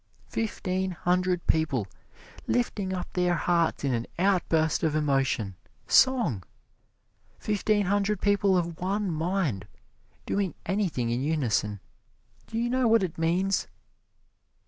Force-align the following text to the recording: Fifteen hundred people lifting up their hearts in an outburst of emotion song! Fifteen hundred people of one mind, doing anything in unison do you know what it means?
Fifteen 0.29 0.89
hundred 0.93 1.45
people 1.45 1.85
lifting 2.47 2.91
up 2.91 3.13
their 3.13 3.35
hearts 3.35 3.83
in 3.83 3.93
an 3.93 4.07
outburst 4.17 4.81
of 4.81 4.95
emotion 4.95 5.53
song! 5.85 6.41
Fifteen 7.37 7.85
hundred 7.85 8.19
people 8.19 8.57
of 8.57 8.79
one 8.81 9.11
mind, 9.11 9.67
doing 10.25 10.55
anything 10.65 11.11
in 11.11 11.21
unison 11.21 11.79
do 12.47 12.57
you 12.57 12.67
know 12.67 12.87
what 12.87 13.03
it 13.03 13.19
means? 13.19 13.67